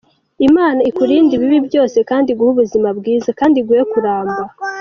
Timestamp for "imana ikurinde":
0.47-1.31